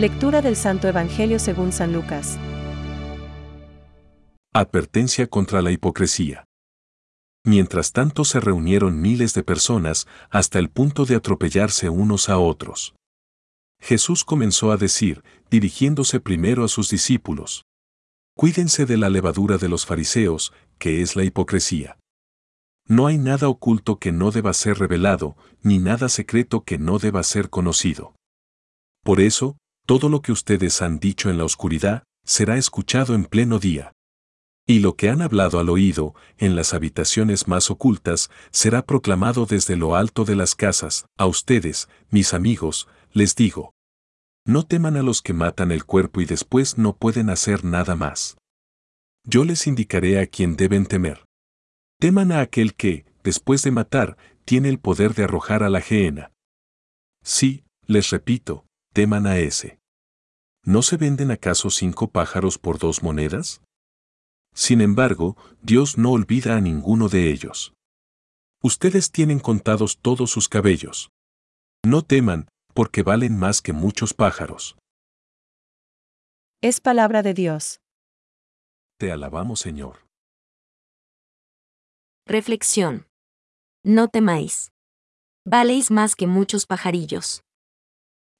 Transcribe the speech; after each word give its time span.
Lectura 0.00 0.40
del 0.40 0.56
Santo 0.56 0.88
Evangelio 0.88 1.38
según 1.38 1.72
San 1.72 1.92
Lucas. 1.92 2.38
Advertencia 4.54 5.26
contra 5.26 5.60
la 5.60 5.72
hipocresía. 5.72 6.46
Mientras 7.44 7.92
tanto 7.92 8.24
se 8.24 8.40
reunieron 8.40 8.98
miles 8.98 9.34
de 9.34 9.42
personas 9.42 10.06
hasta 10.30 10.58
el 10.58 10.70
punto 10.70 11.04
de 11.04 11.16
atropellarse 11.16 11.90
unos 11.90 12.30
a 12.30 12.38
otros. 12.38 12.94
Jesús 13.78 14.24
comenzó 14.24 14.72
a 14.72 14.78
decir, 14.78 15.22
dirigiéndose 15.50 16.18
primero 16.18 16.64
a 16.64 16.68
sus 16.68 16.88
discípulos, 16.88 17.66
Cuídense 18.34 18.86
de 18.86 18.96
la 18.96 19.10
levadura 19.10 19.58
de 19.58 19.68
los 19.68 19.84
fariseos, 19.84 20.54
que 20.78 21.02
es 21.02 21.14
la 21.14 21.24
hipocresía. 21.24 21.98
No 22.88 23.06
hay 23.06 23.18
nada 23.18 23.50
oculto 23.50 23.98
que 23.98 24.12
no 24.12 24.30
deba 24.30 24.54
ser 24.54 24.78
revelado, 24.78 25.36
ni 25.60 25.78
nada 25.78 26.08
secreto 26.08 26.64
que 26.64 26.78
no 26.78 26.98
deba 26.98 27.22
ser 27.22 27.50
conocido. 27.50 28.14
Por 29.02 29.20
eso, 29.20 29.58
todo 29.90 30.08
lo 30.08 30.22
que 30.22 30.30
ustedes 30.30 30.82
han 30.82 31.00
dicho 31.00 31.30
en 31.30 31.36
la 31.36 31.42
oscuridad, 31.42 32.04
será 32.24 32.56
escuchado 32.56 33.16
en 33.16 33.24
pleno 33.24 33.58
día. 33.58 33.90
Y 34.64 34.78
lo 34.78 34.94
que 34.94 35.08
han 35.08 35.20
hablado 35.20 35.58
al 35.58 35.68
oído, 35.68 36.14
en 36.38 36.54
las 36.54 36.74
habitaciones 36.74 37.48
más 37.48 37.72
ocultas, 37.72 38.30
será 38.52 38.86
proclamado 38.86 39.46
desde 39.46 39.74
lo 39.74 39.96
alto 39.96 40.24
de 40.24 40.36
las 40.36 40.54
casas. 40.54 41.06
A 41.18 41.26
ustedes, 41.26 41.88
mis 42.08 42.34
amigos, 42.34 42.86
les 43.12 43.34
digo. 43.34 43.72
No 44.46 44.62
teman 44.64 44.96
a 44.96 45.02
los 45.02 45.22
que 45.22 45.32
matan 45.32 45.72
el 45.72 45.84
cuerpo 45.84 46.20
y 46.20 46.24
después 46.24 46.78
no 46.78 46.94
pueden 46.94 47.28
hacer 47.28 47.64
nada 47.64 47.96
más. 47.96 48.36
Yo 49.24 49.44
les 49.44 49.66
indicaré 49.66 50.20
a 50.20 50.28
quién 50.28 50.54
deben 50.54 50.86
temer. 50.86 51.24
Teman 51.98 52.30
a 52.30 52.42
aquel 52.42 52.76
que, 52.76 53.06
después 53.24 53.64
de 53.64 53.72
matar, 53.72 54.16
tiene 54.44 54.68
el 54.68 54.78
poder 54.78 55.14
de 55.14 55.24
arrojar 55.24 55.64
a 55.64 55.68
la 55.68 55.80
gehenna. 55.80 56.30
Sí, 57.24 57.64
les 57.88 58.10
repito, 58.10 58.66
teman 58.92 59.26
a 59.26 59.38
ese. 59.38 59.79
¿No 60.64 60.82
se 60.82 60.96
venden 60.96 61.30
acaso 61.30 61.70
cinco 61.70 62.10
pájaros 62.10 62.58
por 62.58 62.78
dos 62.78 63.02
monedas? 63.02 63.62
Sin 64.54 64.80
embargo, 64.80 65.36
Dios 65.62 65.96
no 65.96 66.10
olvida 66.10 66.56
a 66.56 66.60
ninguno 66.60 67.08
de 67.08 67.30
ellos. 67.30 67.72
Ustedes 68.62 69.10
tienen 69.10 69.38
contados 69.38 69.98
todos 69.98 70.30
sus 70.30 70.48
cabellos. 70.48 71.10
No 71.84 72.02
teman, 72.02 72.46
porque 72.74 73.02
valen 73.02 73.38
más 73.38 73.62
que 73.62 73.72
muchos 73.72 74.12
pájaros. 74.12 74.76
Es 76.60 76.80
palabra 76.80 77.22
de 77.22 77.32
Dios. 77.32 77.80
Te 78.98 79.10
alabamos, 79.10 79.60
Señor. 79.60 80.04
Reflexión. 82.26 83.08
No 83.82 84.08
temáis. 84.08 84.72
Valéis 85.46 85.90
más 85.90 86.14
que 86.14 86.26
muchos 86.26 86.66
pajarillos. 86.66 87.40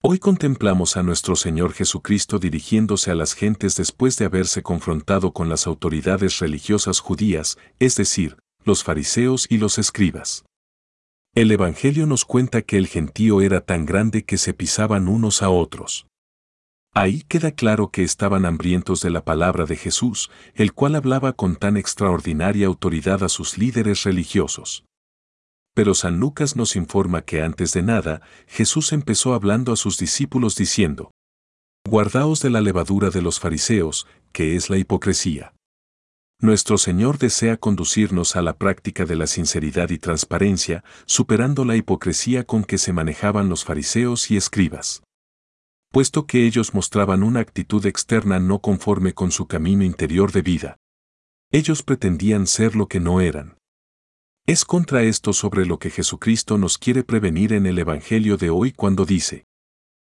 Hoy 0.00 0.20
contemplamos 0.20 0.96
a 0.96 1.02
nuestro 1.02 1.34
Señor 1.34 1.72
Jesucristo 1.72 2.38
dirigiéndose 2.38 3.10
a 3.10 3.16
las 3.16 3.34
gentes 3.34 3.74
después 3.74 4.16
de 4.16 4.26
haberse 4.26 4.62
confrontado 4.62 5.32
con 5.32 5.48
las 5.48 5.66
autoridades 5.66 6.38
religiosas 6.38 7.00
judías, 7.00 7.58
es 7.80 7.96
decir, 7.96 8.36
los 8.64 8.84
fariseos 8.84 9.48
y 9.50 9.58
los 9.58 9.76
escribas. 9.76 10.44
El 11.34 11.50
Evangelio 11.50 12.06
nos 12.06 12.24
cuenta 12.24 12.62
que 12.62 12.76
el 12.76 12.86
gentío 12.86 13.40
era 13.40 13.60
tan 13.60 13.86
grande 13.86 14.24
que 14.24 14.38
se 14.38 14.54
pisaban 14.54 15.08
unos 15.08 15.42
a 15.42 15.50
otros. 15.50 16.06
Ahí 16.94 17.22
queda 17.22 17.50
claro 17.50 17.90
que 17.90 18.04
estaban 18.04 18.46
hambrientos 18.46 19.00
de 19.00 19.10
la 19.10 19.24
palabra 19.24 19.64
de 19.64 19.74
Jesús, 19.74 20.30
el 20.54 20.74
cual 20.74 20.94
hablaba 20.94 21.32
con 21.32 21.56
tan 21.56 21.76
extraordinaria 21.76 22.68
autoridad 22.68 23.24
a 23.24 23.28
sus 23.28 23.58
líderes 23.58 24.04
religiosos. 24.04 24.84
Pero 25.78 25.94
San 25.94 26.18
Lucas 26.18 26.56
nos 26.56 26.74
informa 26.74 27.22
que 27.22 27.40
antes 27.40 27.72
de 27.72 27.84
nada, 27.84 28.20
Jesús 28.48 28.92
empezó 28.92 29.32
hablando 29.32 29.72
a 29.72 29.76
sus 29.76 29.96
discípulos 29.96 30.56
diciendo, 30.56 31.12
Guardaos 31.88 32.42
de 32.42 32.50
la 32.50 32.60
levadura 32.60 33.10
de 33.10 33.22
los 33.22 33.38
fariseos, 33.38 34.08
que 34.32 34.56
es 34.56 34.70
la 34.70 34.76
hipocresía. 34.76 35.54
Nuestro 36.40 36.78
Señor 36.78 37.18
desea 37.18 37.58
conducirnos 37.58 38.34
a 38.34 38.42
la 38.42 38.58
práctica 38.58 39.04
de 39.04 39.14
la 39.14 39.28
sinceridad 39.28 39.90
y 39.90 39.98
transparencia, 39.98 40.82
superando 41.06 41.64
la 41.64 41.76
hipocresía 41.76 42.42
con 42.42 42.64
que 42.64 42.76
se 42.76 42.92
manejaban 42.92 43.48
los 43.48 43.64
fariseos 43.64 44.32
y 44.32 44.36
escribas. 44.36 45.04
Puesto 45.92 46.26
que 46.26 46.44
ellos 46.44 46.74
mostraban 46.74 47.22
una 47.22 47.38
actitud 47.38 47.86
externa 47.86 48.40
no 48.40 48.58
conforme 48.58 49.14
con 49.14 49.30
su 49.30 49.46
camino 49.46 49.84
interior 49.84 50.32
de 50.32 50.42
vida. 50.42 50.76
Ellos 51.52 51.84
pretendían 51.84 52.48
ser 52.48 52.74
lo 52.74 52.88
que 52.88 52.98
no 52.98 53.20
eran. 53.20 53.57
Es 54.48 54.64
contra 54.64 55.02
esto 55.02 55.34
sobre 55.34 55.66
lo 55.66 55.78
que 55.78 55.90
Jesucristo 55.90 56.56
nos 56.56 56.78
quiere 56.78 57.04
prevenir 57.04 57.52
en 57.52 57.66
el 57.66 57.78
Evangelio 57.78 58.38
de 58.38 58.48
hoy 58.48 58.72
cuando 58.72 59.04
dice, 59.04 59.44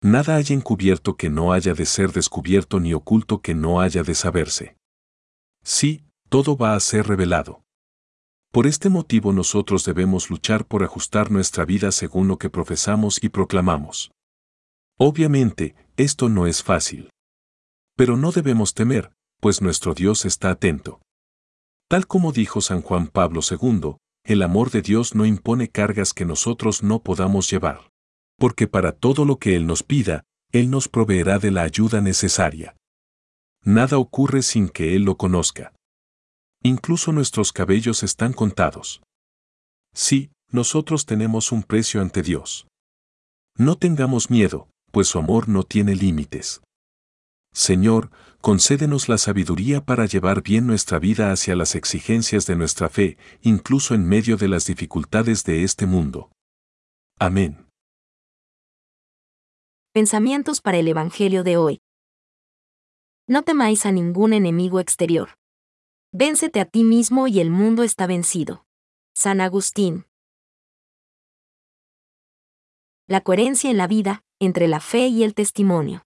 Nada 0.00 0.36
hay 0.36 0.46
encubierto 0.48 1.18
que 1.18 1.28
no 1.28 1.52
haya 1.52 1.74
de 1.74 1.84
ser 1.84 2.12
descubierto 2.12 2.80
ni 2.80 2.94
oculto 2.94 3.42
que 3.42 3.54
no 3.54 3.82
haya 3.82 4.02
de 4.02 4.14
saberse. 4.14 4.74
Sí, 5.62 6.06
todo 6.30 6.56
va 6.56 6.74
a 6.74 6.80
ser 6.80 7.08
revelado. 7.08 7.62
Por 8.50 8.66
este 8.66 8.88
motivo 8.88 9.34
nosotros 9.34 9.84
debemos 9.84 10.30
luchar 10.30 10.64
por 10.64 10.82
ajustar 10.82 11.30
nuestra 11.30 11.66
vida 11.66 11.92
según 11.92 12.26
lo 12.26 12.38
que 12.38 12.48
profesamos 12.48 13.22
y 13.22 13.28
proclamamos. 13.28 14.12
Obviamente, 14.98 15.74
esto 15.98 16.30
no 16.30 16.46
es 16.46 16.62
fácil. 16.62 17.10
Pero 17.98 18.16
no 18.16 18.32
debemos 18.32 18.72
temer, 18.72 19.12
pues 19.40 19.60
nuestro 19.60 19.92
Dios 19.92 20.24
está 20.24 20.48
atento. 20.48 21.02
Tal 21.86 22.06
como 22.06 22.32
dijo 22.32 22.62
San 22.62 22.80
Juan 22.80 23.08
Pablo 23.08 23.42
II, 23.46 23.96
el 24.24 24.42
amor 24.42 24.70
de 24.70 24.82
Dios 24.82 25.14
no 25.14 25.26
impone 25.26 25.68
cargas 25.68 26.12
que 26.12 26.24
nosotros 26.24 26.82
no 26.82 27.02
podamos 27.02 27.50
llevar. 27.50 27.90
Porque 28.38 28.66
para 28.66 28.92
todo 28.92 29.24
lo 29.24 29.38
que 29.38 29.56
Él 29.56 29.66
nos 29.66 29.82
pida, 29.82 30.24
Él 30.52 30.70
nos 30.70 30.88
proveerá 30.88 31.38
de 31.38 31.50
la 31.50 31.62
ayuda 31.62 32.00
necesaria. 32.00 32.76
Nada 33.64 33.98
ocurre 33.98 34.42
sin 34.42 34.68
que 34.68 34.96
Él 34.96 35.02
lo 35.02 35.16
conozca. 35.16 35.72
Incluso 36.62 37.12
nuestros 37.12 37.52
cabellos 37.52 38.02
están 38.02 38.32
contados. 38.32 39.02
Sí, 39.94 40.30
nosotros 40.50 41.06
tenemos 41.06 41.52
un 41.52 41.62
precio 41.62 42.00
ante 42.00 42.22
Dios. 42.22 42.66
No 43.56 43.76
tengamos 43.76 44.30
miedo, 44.30 44.68
pues 44.90 45.08
su 45.08 45.18
amor 45.18 45.48
no 45.48 45.64
tiene 45.64 45.94
límites. 45.94 46.62
Señor, 47.52 48.10
concédenos 48.40 49.08
la 49.08 49.18
sabiduría 49.18 49.84
para 49.84 50.06
llevar 50.06 50.42
bien 50.42 50.66
nuestra 50.66 50.98
vida 50.98 51.32
hacia 51.32 51.54
las 51.54 51.74
exigencias 51.74 52.46
de 52.46 52.56
nuestra 52.56 52.88
fe, 52.88 53.18
incluso 53.42 53.94
en 53.94 54.08
medio 54.08 54.36
de 54.36 54.48
las 54.48 54.66
dificultades 54.66 55.44
de 55.44 55.62
este 55.62 55.86
mundo. 55.86 56.30
Amén. 57.18 57.66
Pensamientos 59.92 60.62
para 60.62 60.78
el 60.78 60.88
Evangelio 60.88 61.44
de 61.44 61.58
hoy. 61.58 61.80
No 63.28 63.42
temáis 63.42 63.84
a 63.84 63.92
ningún 63.92 64.32
enemigo 64.32 64.80
exterior. 64.80 65.36
Véncete 66.12 66.60
a 66.60 66.64
ti 66.64 66.82
mismo 66.82 67.28
y 67.28 67.40
el 67.40 67.50
mundo 67.50 67.82
está 67.82 68.06
vencido. 68.06 68.64
San 69.14 69.40
Agustín. 69.40 70.06
La 73.06 73.20
coherencia 73.20 73.70
en 73.70 73.76
la 73.76 73.86
vida, 73.86 74.24
entre 74.40 74.66
la 74.68 74.80
fe 74.80 75.08
y 75.08 75.22
el 75.22 75.34
testimonio. 75.34 76.02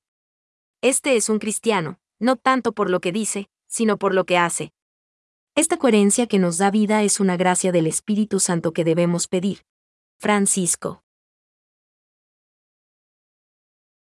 Este 0.88 1.16
es 1.16 1.28
un 1.28 1.41
cristiano, 1.41 1.98
no 2.20 2.36
tanto 2.36 2.70
por 2.70 2.91
lo 2.91 3.00
que 3.00 3.10
dice, 3.10 3.50
sino 3.66 3.97
por 3.97 4.14
lo 4.14 4.24
que 4.24 4.38
hace. 4.38 4.72
Esta 5.56 5.78
coherencia 5.78 6.28
que 6.28 6.38
nos 6.38 6.58
da 6.58 6.70
vida 6.70 7.02
es 7.02 7.19
una 7.19 7.36
gracia 7.36 7.72
del 7.72 7.88
Espíritu 7.88 8.38
Santo 8.38 8.72
que 8.72 8.84
debemos 8.84 9.26
pedir. 9.26 9.66
Francisco. 10.20 11.02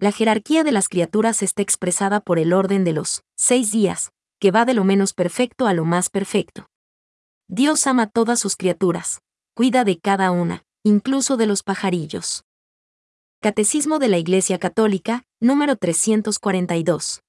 La 0.00 0.10
jerarquía 0.10 0.64
de 0.64 0.72
las 0.72 0.88
criaturas 0.88 1.44
está 1.44 1.62
expresada 1.62 2.18
por 2.18 2.40
el 2.40 2.52
orden 2.52 2.82
de 2.82 2.94
los 2.94 3.22
seis 3.36 3.70
días, 3.70 4.10
que 4.40 4.50
va 4.50 4.64
de 4.64 4.74
lo 4.74 4.82
menos 4.82 5.12
perfecto 5.12 5.68
a 5.68 5.74
lo 5.74 5.84
más 5.84 6.10
perfecto. 6.10 6.66
Dios 7.46 7.86
ama 7.86 8.08
todas 8.08 8.40
sus 8.40 8.56
criaturas, 8.56 9.22
cuida 9.54 9.84
de 9.84 10.00
cada 10.00 10.32
una, 10.32 10.64
incluso 10.82 11.36
de 11.36 11.46
los 11.46 11.62
pajarillos. 11.62 12.42
Catecismo 13.42 13.98
de 13.98 14.06
la 14.06 14.18
Iglesia 14.18 14.60
Católica, 14.60 15.24
número 15.40 15.74
342. 15.74 17.21